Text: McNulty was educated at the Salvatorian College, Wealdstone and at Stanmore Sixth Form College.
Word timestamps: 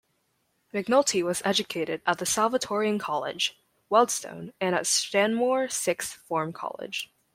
McNulty 0.73 1.21
was 1.21 1.43
educated 1.45 2.01
at 2.07 2.17
the 2.17 2.25
Salvatorian 2.25 2.97
College, 2.99 3.59
Wealdstone 3.91 4.51
and 4.59 4.73
at 4.73 4.87
Stanmore 4.87 5.69
Sixth 5.69 6.13
Form 6.27 6.51
College. 6.53 7.13